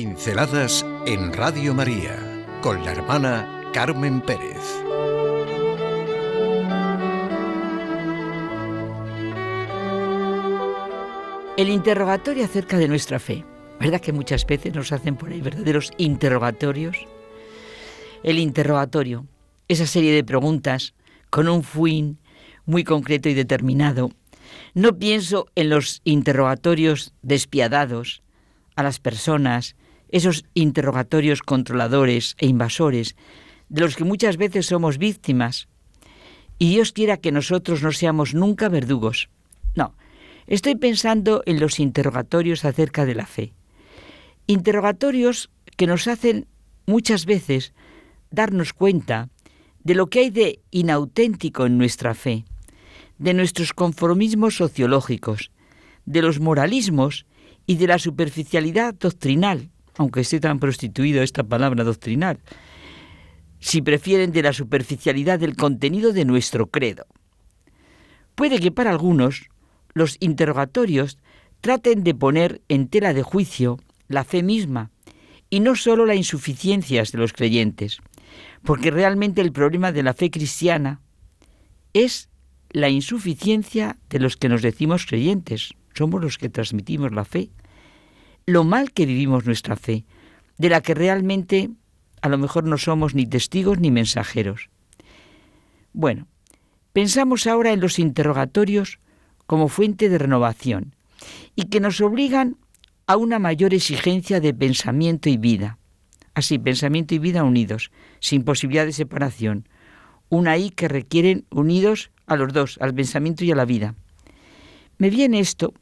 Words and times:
Pinceladas 0.00 0.86
en 1.04 1.30
Radio 1.30 1.74
María 1.74 2.16
con 2.62 2.82
la 2.82 2.92
hermana 2.92 3.70
Carmen 3.74 4.22
Pérez. 4.22 4.56
El 11.58 11.68
interrogatorio 11.68 12.46
acerca 12.46 12.78
de 12.78 12.88
nuestra 12.88 13.18
fe. 13.18 13.44
¿Verdad 13.78 14.00
que 14.00 14.14
muchas 14.14 14.46
veces 14.46 14.74
nos 14.74 14.90
hacen 14.90 15.16
por 15.16 15.32
ahí 15.32 15.42
verdaderos 15.42 15.90
interrogatorios? 15.98 16.96
El 18.22 18.38
interrogatorio, 18.38 19.26
esa 19.68 19.84
serie 19.84 20.14
de 20.14 20.24
preguntas 20.24 20.94
con 21.28 21.46
un 21.46 21.62
fin 21.62 22.18
muy 22.64 22.84
concreto 22.84 23.28
y 23.28 23.34
determinado. 23.34 24.12
No 24.72 24.98
pienso 24.98 25.48
en 25.56 25.68
los 25.68 26.00
interrogatorios 26.04 27.12
despiadados 27.20 28.22
a 28.76 28.82
las 28.82 28.98
personas, 28.98 29.76
esos 30.10 30.44
interrogatorios 30.54 31.42
controladores 31.42 32.36
e 32.38 32.46
invasores, 32.46 33.16
de 33.68 33.80
los 33.80 33.96
que 33.96 34.04
muchas 34.04 34.36
veces 34.36 34.66
somos 34.66 34.98
víctimas. 34.98 35.68
Y 36.58 36.70
Dios 36.70 36.92
quiera 36.92 37.16
que 37.16 37.32
nosotros 37.32 37.82
no 37.82 37.92
seamos 37.92 38.34
nunca 38.34 38.68
verdugos. 38.68 39.30
No, 39.74 39.94
estoy 40.46 40.74
pensando 40.74 41.42
en 41.46 41.60
los 41.60 41.80
interrogatorios 41.80 42.64
acerca 42.64 43.06
de 43.06 43.14
la 43.14 43.26
fe. 43.26 43.54
Interrogatorios 44.46 45.50
que 45.76 45.86
nos 45.86 46.08
hacen 46.08 46.46
muchas 46.86 47.24
veces 47.24 47.72
darnos 48.30 48.72
cuenta 48.72 49.28
de 49.84 49.94
lo 49.94 50.08
que 50.08 50.20
hay 50.20 50.30
de 50.30 50.60
inauténtico 50.70 51.66
en 51.66 51.78
nuestra 51.78 52.14
fe, 52.14 52.44
de 53.18 53.34
nuestros 53.34 53.72
conformismos 53.72 54.56
sociológicos, 54.56 55.50
de 56.04 56.22
los 56.22 56.40
moralismos 56.40 57.26
y 57.66 57.76
de 57.76 57.86
la 57.86 57.98
superficialidad 57.98 58.94
doctrinal, 58.94 59.69
aunque 59.96 60.20
esté 60.20 60.40
tan 60.40 60.58
prostituido 60.58 61.22
esta 61.22 61.42
palabra 61.42 61.84
doctrinal, 61.84 62.38
si 63.58 63.82
prefieren 63.82 64.32
de 64.32 64.42
la 64.42 64.52
superficialidad 64.52 65.38
del 65.38 65.56
contenido 65.56 66.12
de 66.12 66.24
nuestro 66.24 66.68
credo. 66.68 67.06
Puede 68.34 68.58
que 68.58 68.70
para 68.70 68.90
algunos 68.90 69.48
los 69.92 70.16
interrogatorios 70.20 71.18
traten 71.60 72.04
de 72.04 72.14
poner 72.14 72.62
en 72.68 72.88
tela 72.88 73.12
de 73.12 73.22
juicio 73.22 73.78
la 74.08 74.24
fe 74.24 74.42
misma 74.42 74.90
y 75.50 75.60
no 75.60 75.76
sólo 75.76 76.06
las 76.06 76.16
insuficiencias 76.16 77.12
de 77.12 77.18
los 77.18 77.32
creyentes, 77.32 77.98
porque 78.64 78.90
realmente 78.90 79.40
el 79.40 79.52
problema 79.52 79.92
de 79.92 80.02
la 80.02 80.14
fe 80.14 80.30
cristiana 80.30 81.00
es 81.92 82.30
la 82.70 82.88
insuficiencia 82.88 83.98
de 84.08 84.20
los 84.20 84.36
que 84.36 84.48
nos 84.48 84.62
decimos 84.62 85.06
creyentes, 85.06 85.74
somos 85.92 86.22
los 86.22 86.38
que 86.38 86.48
transmitimos 86.48 87.12
la 87.12 87.24
fe, 87.24 87.50
lo 88.52 88.64
mal 88.64 88.92
que 88.92 89.06
vivimos 89.06 89.46
nuestra 89.46 89.76
fe, 89.76 90.04
de 90.58 90.68
la 90.68 90.80
que 90.80 90.94
realmente 90.94 91.70
a 92.22 92.28
lo 92.28 92.38
mejor 92.38 92.64
no 92.64 92.78
somos 92.78 93.14
ni 93.14 93.26
testigos 93.26 93.78
ni 93.80 93.90
mensajeros. 93.90 94.68
Bueno, 95.92 96.26
pensamos 96.92 97.46
ahora 97.46 97.72
en 97.72 97.80
los 97.80 97.98
interrogatorios 97.98 98.98
como 99.46 99.68
fuente 99.68 100.08
de 100.08 100.18
renovación 100.18 100.94
y 101.56 101.64
que 101.64 101.80
nos 101.80 102.00
obligan 102.00 102.56
a 103.06 103.16
una 103.16 103.38
mayor 103.38 103.74
exigencia 103.74 104.40
de 104.40 104.54
pensamiento 104.54 105.28
y 105.28 105.36
vida. 105.36 105.78
Así, 106.34 106.58
pensamiento 106.58 107.14
y 107.14 107.18
vida 107.18 107.42
unidos, 107.42 107.90
sin 108.20 108.44
posibilidad 108.44 108.86
de 108.86 108.92
separación. 108.92 109.68
Una 110.28 110.56
I 110.56 110.70
que 110.70 110.86
requieren 110.86 111.44
unidos 111.50 112.12
a 112.26 112.36
los 112.36 112.52
dos, 112.52 112.78
al 112.80 112.94
pensamiento 112.94 113.44
y 113.44 113.50
a 113.50 113.56
la 113.56 113.64
vida. 113.64 113.96
Me 114.98 115.10
viene 115.10 115.40
esto 115.40 115.74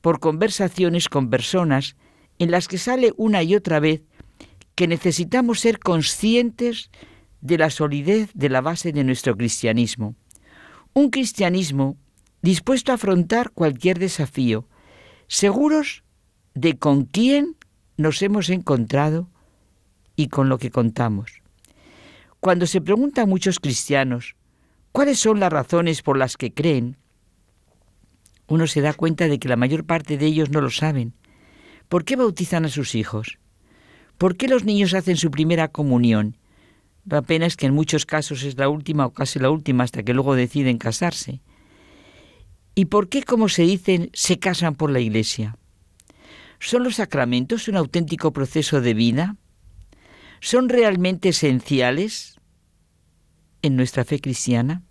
por 0.00 0.20
conversaciones 0.20 1.08
con 1.08 1.30
personas 1.30 1.96
en 2.38 2.50
las 2.50 2.68
que 2.68 2.78
sale 2.78 3.12
una 3.16 3.42
y 3.42 3.54
otra 3.54 3.80
vez 3.80 4.02
que 4.74 4.86
necesitamos 4.86 5.60
ser 5.60 5.78
conscientes 5.78 6.90
de 7.40 7.58
la 7.58 7.70
solidez 7.70 8.30
de 8.34 8.48
la 8.48 8.60
base 8.60 8.92
de 8.92 9.04
nuestro 9.04 9.36
cristianismo. 9.36 10.14
Un 10.94 11.10
cristianismo 11.10 11.96
dispuesto 12.42 12.92
a 12.92 12.96
afrontar 12.96 13.50
cualquier 13.50 13.98
desafío, 13.98 14.68
seguros 15.26 16.04
de 16.54 16.78
con 16.78 17.04
quién 17.04 17.56
nos 17.96 18.22
hemos 18.22 18.50
encontrado 18.50 19.28
y 20.16 20.28
con 20.28 20.48
lo 20.48 20.58
que 20.58 20.70
contamos. 20.70 21.42
Cuando 22.40 22.66
se 22.66 22.80
pregunta 22.80 23.22
a 23.22 23.26
muchos 23.26 23.58
cristianos 23.58 24.36
cuáles 24.92 25.18
son 25.18 25.40
las 25.40 25.52
razones 25.52 26.02
por 26.02 26.16
las 26.16 26.36
que 26.36 26.54
creen, 26.54 26.96
uno 28.48 28.66
se 28.66 28.80
da 28.80 28.94
cuenta 28.94 29.28
de 29.28 29.38
que 29.38 29.48
la 29.48 29.56
mayor 29.56 29.84
parte 29.84 30.16
de 30.16 30.26
ellos 30.26 30.50
no 30.50 30.60
lo 30.60 30.70
saben. 30.70 31.12
¿Por 31.88 32.04
qué 32.04 32.16
bautizan 32.16 32.64
a 32.64 32.68
sus 32.68 32.94
hijos? 32.94 33.38
¿Por 34.16 34.36
qué 34.36 34.48
los 34.48 34.64
niños 34.64 34.94
hacen 34.94 35.16
su 35.16 35.30
primera 35.30 35.68
comunión? 35.68 36.36
Apenas 37.10 37.56
que 37.56 37.66
en 37.66 37.74
muchos 37.74 38.04
casos 38.04 38.42
es 38.42 38.58
la 38.58 38.68
última 38.68 39.06
o 39.06 39.12
casi 39.12 39.38
la 39.38 39.50
última 39.50 39.84
hasta 39.84 40.02
que 40.02 40.14
luego 40.14 40.34
deciden 40.34 40.78
casarse. 40.78 41.40
¿Y 42.74 42.86
por 42.86 43.08
qué, 43.08 43.22
como 43.22 43.48
se 43.48 43.62
dicen, 43.62 44.10
se 44.12 44.38
casan 44.38 44.74
por 44.74 44.90
la 44.90 45.00
iglesia? 45.00 45.56
¿Son 46.58 46.82
los 46.82 46.96
sacramentos 46.96 47.68
un 47.68 47.76
auténtico 47.76 48.32
proceso 48.32 48.80
de 48.80 48.94
vida? 48.94 49.36
¿Son 50.40 50.68
realmente 50.68 51.30
esenciales 51.30 52.38
en 53.62 53.76
nuestra 53.76 54.04
fe 54.04 54.20
cristiana? 54.20 54.82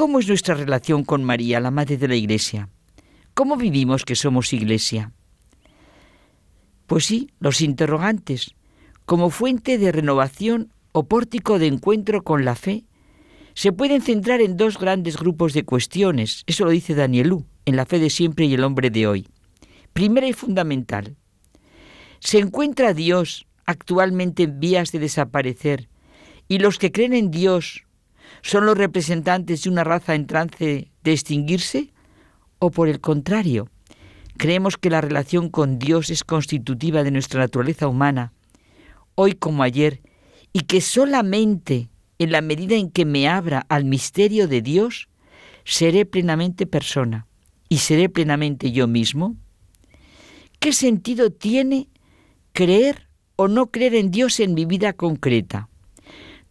¿Cómo 0.00 0.18
es 0.18 0.28
nuestra 0.28 0.54
relación 0.54 1.04
con 1.04 1.24
María, 1.24 1.60
la 1.60 1.70
Madre 1.70 1.98
de 1.98 2.08
la 2.08 2.14
Iglesia? 2.14 2.70
¿Cómo 3.34 3.58
vivimos 3.58 4.06
que 4.06 4.16
somos 4.16 4.54
Iglesia? 4.54 5.12
Pues 6.86 7.04
sí, 7.04 7.28
los 7.38 7.60
interrogantes, 7.60 8.54
como 9.04 9.28
fuente 9.28 9.76
de 9.76 9.92
renovación 9.92 10.72
o 10.92 11.04
pórtico 11.04 11.58
de 11.58 11.66
encuentro 11.66 12.22
con 12.22 12.46
la 12.46 12.54
fe, 12.54 12.84
se 13.52 13.72
pueden 13.72 14.00
centrar 14.00 14.40
en 14.40 14.56
dos 14.56 14.78
grandes 14.78 15.18
grupos 15.18 15.52
de 15.52 15.64
cuestiones, 15.64 16.44
eso 16.46 16.64
lo 16.64 16.70
dice 16.70 16.94
Danielú, 16.94 17.44
en 17.66 17.76
la 17.76 17.84
fe 17.84 17.98
de 17.98 18.08
siempre 18.08 18.46
y 18.46 18.54
el 18.54 18.64
hombre 18.64 18.88
de 18.88 19.06
hoy. 19.06 19.28
Primera 19.92 20.26
y 20.26 20.32
fundamental, 20.32 21.14
¿se 22.20 22.38
encuentra 22.38 22.94
Dios 22.94 23.46
actualmente 23.66 24.44
en 24.44 24.60
vías 24.60 24.92
de 24.92 24.98
desaparecer 24.98 25.90
y 26.48 26.58
los 26.58 26.78
que 26.78 26.90
creen 26.90 27.12
en 27.12 27.30
Dios 27.30 27.84
¿Son 28.42 28.66
los 28.66 28.76
representantes 28.76 29.62
de 29.62 29.70
una 29.70 29.84
raza 29.84 30.14
en 30.14 30.26
trance 30.26 30.90
de 31.02 31.12
extinguirse? 31.12 31.92
¿O 32.58 32.70
por 32.70 32.88
el 32.88 33.00
contrario, 33.00 33.68
creemos 34.36 34.76
que 34.76 34.90
la 34.90 35.00
relación 35.00 35.48
con 35.48 35.78
Dios 35.78 36.10
es 36.10 36.24
constitutiva 36.24 37.02
de 37.02 37.10
nuestra 37.10 37.40
naturaleza 37.40 37.88
humana, 37.88 38.32
hoy 39.14 39.34
como 39.34 39.62
ayer, 39.62 40.02
y 40.52 40.60
que 40.60 40.80
solamente 40.80 41.88
en 42.20 42.32
la 42.32 42.42
medida 42.42 42.76
en 42.76 42.90
que 42.90 43.06
me 43.06 43.28
abra 43.28 43.64
al 43.70 43.86
misterio 43.86 44.46
de 44.46 44.60
Dios, 44.60 45.08
seré 45.64 46.04
plenamente 46.04 46.66
persona 46.66 47.26
y 47.70 47.78
seré 47.78 48.10
plenamente 48.10 48.72
yo 48.72 48.86
mismo? 48.86 49.36
¿Qué 50.58 50.74
sentido 50.74 51.30
tiene 51.30 51.88
creer 52.52 53.08
o 53.36 53.48
no 53.48 53.70
creer 53.70 53.94
en 53.94 54.10
Dios 54.10 54.38
en 54.38 54.52
mi 54.52 54.66
vida 54.66 54.92
concreta? 54.92 55.69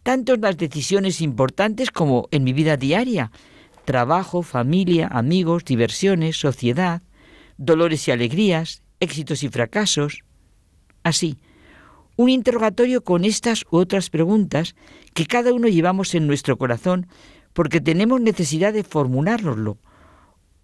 Tanto 0.02 0.34
en 0.34 0.40
las 0.42 0.56
decisiones 0.56 1.20
importantes 1.20 1.90
como 1.90 2.28
en 2.30 2.44
mi 2.44 2.52
vida 2.52 2.76
diaria, 2.76 3.30
trabajo, 3.84 4.42
familia, 4.42 5.08
amigos, 5.08 5.64
diversiones, 5.64 6.38
sociedad, 6.38 7.02
dolores 7.56 8.08
y 8.08 8.10
alegrías, 8.10 8.82
éxitos 9.00 9.42
y 9.42 9.48
fracasos. 9.48 10.22
Así, 11.02 11.38
un 12.16 12.28
interrogatorio 12.28 13.02
con 13.02 13.24
estas 13.24 13.64
u 13.70 13.78
otras 13.78 14.10
preguntas 14.10 14.74
que 15.14 15.26
cada 15.26 15.52
uno 15.52 15.68
llevamos 15.68 16.14
en 16.14 16.26
nuestro 16.26 16.56
corazón 16.56 17.06
porque 17.52 17.80
tenemos 17.80 18.20
necesidad 18.20 18.72
de 18.72 18.84
formulárnoslo, 18.84 19.78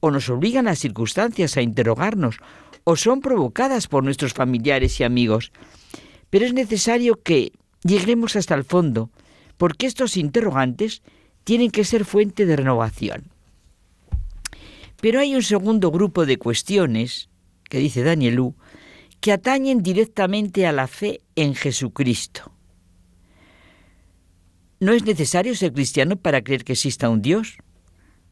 o 0.01 0.11
nos 0.11 0.29
obligan 0.29 0.67
las 0.67 0.79
circunstancias 0.79 1.57
a 1.57 1.63
interrogarnos, 1.63 2.39
o 2.85 2.97
son 2.97 3.21
provocadas 3.21 3.89
por 3.89 4.05
nuestros 4.05 4.35
familiares 4.35 5.01
y 5.01 5.05
amigos. 5.05 5.51
Pero 6.31 6.45
es 6.45 6.53
necesario 6.53 7.21
que 7.23 7.53
lleguemos 7.83 8.37
hasta 8.37 8.55
el 8.55 8.65
fondo, 8.65 9.11
porque 9.57 9.87
estos 9.87 10.17
interrogantes 10.17 11.03
tienen 11.45 11.71
que 11.71 11.85
ser 11.85 12.05
fuente 12.05 12.47
de 12.47 12.57
renovación. 12.57 13.31
Pero 15.01 15.21
hay 15.21 15.35
un 15.35 15.43
segundo 15.43 15.91
grupo 15.91 16.27
de 16.27 16.39
cuestiones, 16.39 17.29
que 17.69 17.79
dice 17.79 18.03
Danielú, 18.03 18.55
que 19.21 19.33
atañen 19.33 19.83
directamente 19.83 20.67
a 20.67 20.73
la 20.73 20.87
fe 20.87 21.21
en 21.37 21.55
Jesucristo. 21.55 22.53
No 24.81 24.93
es 24.93 25.05
necesario 25.05 25.55
ser 25.55 25.73
cristiano 25.73 26.17
para 26.17 26.43
creer 26.43 26.65
que 26.65 26.73
exista 26.73 27.09
un 27.09 27.23
Dios. 27.23 27.59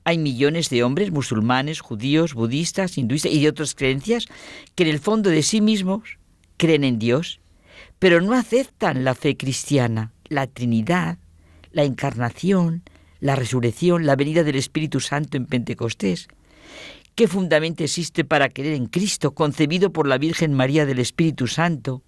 Hay 0.04 0.18
millones 0.18 0.68
de 0.68 0.82
hombres 0.82 1.10
musulmanes, 1.10 1.80
judíos, 1.80 2.34
budistas, 2.34 2.98
hinduistas 2.98 3.32
y 3.32 3.40
de 3.40 3.48
otras 3.48 3.74
creencias 3.74 4.26
que 4.74 4.82
en 4.82 4.90
el 4.90 4.98
fondo 4.98 5.30
de 5.30 5.42
sí 5.42 5.60
mismos 5.60 6.18
creen 6.58 6.84
en 6.84 6.98
Dios, 6.98 7.40
pero 7.98 8.20
no 8.20 8.34
aceptan 8.34 9.04
la 9.04 9.14
fe 9.14 9.36
cristiana 9.36 10.13
la 10.28 10.46
Trinidad, 10.46 11.18
la 11.72 11.84
encarnación, 11.84 12.82
la 13.20 13.36
resurrección, 13.36 14.06
la 14.06 14.16
venida 14.16 14.44
del 14.44 14.56
Espíritu 14.56 15.00
Santo 15.00 15.36
en 15.36 15.46
Pentecostés. 15.46 16.28
¿Qué 17.14 17.28
fundamento 17.28 17.84
existe 17.84 18.24
para 18.24 18.48
creer 18.48 18.74
en 18.74 18.86
Cristo, 18.86 19.34
concebido 19.34 19.92
por 19.92 20.08
la 20.08 20.18
Virgen 20.18 20.52
María 20.52 20.84
del 20.84 20.98
Espíritu 20.98 21.46
Santo? 21.46 22.02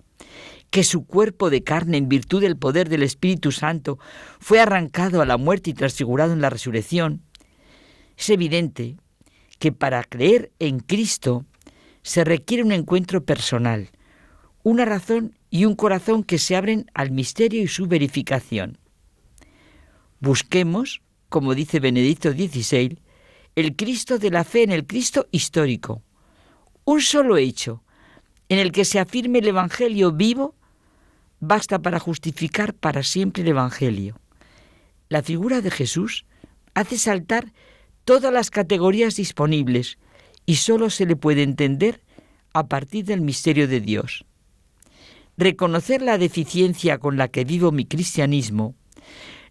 Que 0.71 0.83
su 0.83 1.07
cuerpo 1.07 1.49
de 1.49 1.63
carne, 1.63 1.97
en 1.97 2.09
virtud 2.09 2.41
del 2.41 2.57
poder 2.57 2.89
del 2.89 3.03
Espíritu 3.03 3.53
Santo, 3.53 3.99
fue 4.41 4.59
arrancado 4.61 5.23
a 5.23 5.27
la 5.27 5.37
muerte 5.37 5.71
y 5.71 5.75
transfigurado 5.75 6.33
en 6.33 6.41
la 6.41 6.51
resurrección. 6.51 7.23
Es 8.17 8.31
evidente 8.31 8.97
que 9.59 9.73
para 9.73 10.03
creer 10.03 10.51
en 10.59 10.81
Cristo 10.81 11.45
se 12.03 12.25
requiere 12.25 12.63
un 12.63 12.73
encuentro 12.73 13.25
personal, 13.25 13.91
una 14.63 14.85
razón 14.85 15.35
y 15.57 15.65
un 15.65 15.75
corazón 15.75 16.23
que 16.23 16.37
se 16.37 16.55
abren 16.55 16.91
al 16.93 17.11
misterio 17.11 17.63
y 17.63 17.67
su 17.67 17.87
verificación. 17.87 18.77
Busquemos, 20.21 21.01
como 21.31 21.55
dice 21.55 21.81
Benedicto 21.81 22.31
XVI, 22.33 22.99
el 23.55 23.75
Cristo 23.75 24.19
de 24.19 24.31
la 24.31 24.45
fe 24.45 24.65
en 24.65 24.71
el 24.71 24.87
Cristo 24.87 25.29
histórico. 25.31 26.03
Un 26.85 27.01
solo 27.01 27.39
hecho 27.39 27.83
en 28.51 28.59
el 28.59 28.71
que 28.71 28.85
se 28.85 28.99
afirme 28.99 29.39
el 29.39 29.49
Evangelio 29.49 30.13
vivo 30.13 30.55
basta 31.41 31.79
para 31.79 32.01
justificar 32.01 32.75
para 32.75 33.03
siempre 33.03 33.43
el 33.43 33.49
Evangelio. 33.49 34.21
La 35.09 35.23
figura 35.23 35.63
de 35.63 35.71
Jesús 35.71 36.27
hace 36.75 36.99
saltar 36.99 37.55
todas 38.05 38.31
las 38.31 38.51
categorías 38.51 39.17
disponibles 39.17 39.97
y 40.45 40.57
solo 40.57 40.91
se 40.91 41.07
le 41.07 41.17
puede 41.17 41.43
entender 41.43 42.03
a 42.53 42.67
partir 42.67 43.07
del 43.07 43.23
misterio 43.23 43.67
de 43.69 43.81
Dios. 43.81 44.27
Reconocer 45.37 46.03
la 46.03 46.19
deficiencia 46.19 46.99
con 46.99 47.17
la 47.17 47.29
que 47.29 47.45
vivo 47.45 47.73
mi 47.73 47.85
cristianismo, 47.85 48.75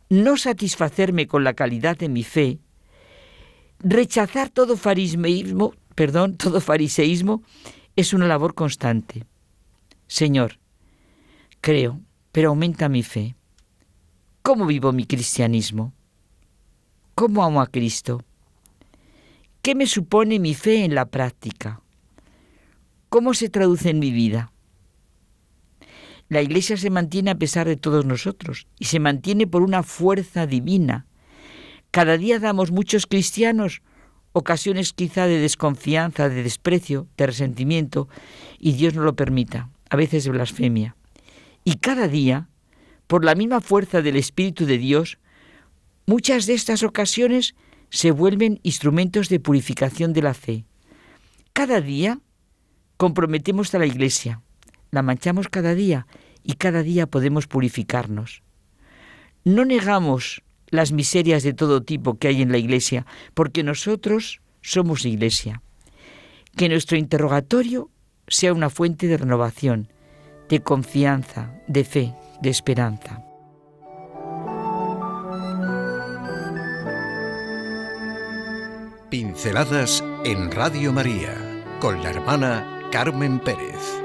no 0.10 0.38
satisfacerme 0.38 1.28
con 1.28 1.44
la 1.44 1.54
calidad 1.54 1.98
de 1.98 2.10
mi 2.10 2.24
fe, 2.24 2.60
Rechazar 3.80 4.50
todo 4.50 4.78
fariseísmo, 4.78 5.74
perdón, 5.96 6.38
todo 6.38 6.62
fariseísmo 6.62 7.44
es 7.96 8.14
una 8.14 8.28
labor 8.28 8.54
constante. 8.54 9.26
Señor, 10.08 10.60
creo, 11.62 12.02
pero 12.32 12.50
aumenta 12.50 12.90
mi 12.90 13.04
fe. 13.04 13.36
¿Cómo 14.42 14.66
vivo 14.66 14.92
mi 14.92 15.06
cristianismo? 15.06 15.94
¿Cómo 17.16 17.44
amo 17.44 17.62
a 17.62 17.68
Cristo? 17.68 18.24
¿Qué 19.62 19.74
me 19.74 19.88
supone 19.88 20.40
mi 20.40 20.54
fe 20.54 20.84
en 20.84 20.94
la 20.94 21.06
práctica? 21.06 21.82
¿Cómo 23.10 23.34
se 23.34 23.50
traduce 23.50 23.90
en 23.90 24.00
mi 24.00 24.12
vida? 24.12 24.52
La 26.28 26.42
Iglesia 26.42 26.78
se 26.78 26.90
mantiene 26.90 27.32
a 27.32 27.36
pesar 27.36 27.68
de 27.68 27.78
todos 27.78 28.06
nosotros 28.06 28.68
y 28.80 28.86
se 28.86 29.00
mantiene 29.00 29.48
por 29.48 29.62
una 29.62 29.84
fuerza 29.84 30.48
divina 30.48 31.06
cada 31.96 32.18
día 32.18 32.40
damos 32.40 32.72
muchos 32.72 33.08
cristianos 33.08 33.82
ocasiones 34.34 34.92
quizá 34.92 35.28
de 35.28 35.40
desconfianza, 35.40 36.28
de 36.28 36.44
desprecio, 36.44 37.08
de 37.16 37.28
resentimiento, 37.28 38.10
y 38.60 38.74
Dios 38.74 38.94
no 38.96 39.04
lo 39.04 39.16
permita, 39.16 39.70
a 39.90 39.96
veces 39.96 40.26
de 40.26 40.32
blasfemia. 40.32 40.98
Y 41.64 41.76
cada 41.76 42.10
día, 42.10 42.50
por 43.08 43.24
la 43.24 43.34
misma 43.34 43.62
fuerza 43.62 44.02
del 44.02 44.18
Espíritu 44.18 44.66
de 44.66 44.78
Dios, 44.78 45.20
muchas 46.06 46.48
de 46.48 46.54
estas 46.56 46.84
ocasiones 46.84 47.56
se 47.92 48.12
vuelven 48.12 48.60
instrumentos 48.64 49.30
de 49.30 49.40
purificación 49.40 50.12
de 50.12 50.22
la 50.22 50.34
fe. 50.34 50.66
Cada 51.54 51.80
día 51.80 52.20
comprometemos 52.98 53.74
a 53.74 53.80
la 53.80 53.86
Iglesia, 53.86 54.42
la 54.96 55.04
manchamos 55.04 55.50
cada 55.50 55.76
día 55.76 56.08
y 56.42 56.54
cada 56.54 56.82
día 56.82 57.06
podemos 57.06 57.48
purificarnos. 57.48 58.42
No 59.44 59.66
negamos 59.66 60.42
las 60.70 60.92
miserias 60.92 61.44
de 61.44 61.54
todo 61.54 61.84
tipo 61.84 62.18
que 62.18 62.30
hay 62.30 62.42
en 62.42 62.52
la 62.52 62.58
Iglesia, 62.58 63.06
porque 63.34 63.62
nosotros 63.62 64.42
somos 64.62 65.06
Iglesia. 65.06 65.62
Que 66.56 66.70
nuestro 66.70 66.98
interrogatorio 66.98 67.90
sea 68.28 68.54
una 68.54 68.70
fuente 68.70 69.08
de 69.08 69.18
renovación, 69.18 69.90
de 70.50 70.62
confianza, 70.62 71.54
de 71.68 71.84
fe, 71.84 72.14
de 72.42 72.50
esperanza. 72.50 73.22
Pinceladas 79.10 80.04
en 80.24 80.52
Radio 80.52 80.94
María 80.94 81.36
con 81.80 82.02
la 82.02 82.10
hermana 82.10 82.90
Carmen 82.92 83.40
Pérez. 83.40 84.05